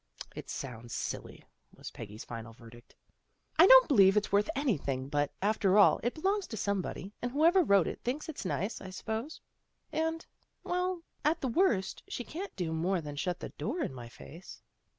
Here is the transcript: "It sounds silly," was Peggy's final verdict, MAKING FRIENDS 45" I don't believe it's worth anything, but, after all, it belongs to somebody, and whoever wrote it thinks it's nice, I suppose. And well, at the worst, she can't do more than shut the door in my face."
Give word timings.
"It 0.35 0.49
sounds 0.49 0.93
silly," 0.95 1.43
was 1.77 1.91
Peggy's 1.91 2.23
final 2.25 2.53
verdict, 2.53 2.95
MAKING 2.95 3.55
FRIENDS 3.55 3.59
45" 3.59 3.63
I 3.63 3.67
don't 3.67 3.87
believe 3.87 4.17
it's 4.17 4.31
worth 4.31 4.49
anything, 4.55 5.09
but, 5.09 5.31
after 5.43 5.77
all, 5.77 5.99
it 6.01 6.15
belongs 6.15 6.47
to 6.47 6.57
somebody, 6.57 7.13
and 7.21 7.31
whoever 7.31 7.61
wrote 7.63 7.85
it 7.85 7.99
thinks 8.03 8.27
it's 8.27 8.43
nice, 8.43 8.81
I 8.81 8.89
suppose. 8.89 9.41
And 9.91 10.25
well, 10.63 11.03
at 11.23 11.41
the 11.41 11.47
worst, 11.49 12.01
she 12.07 12.23
can't 12.23 12.55
do 12.55 12.73
more 12.73 12.99
than 12.99 13.15
shut 13.15 13.41
the 13.41 13.49
door 13.49 13.81
in 13.83 13.93
my 13.93 14.09
face." 14.09 14.63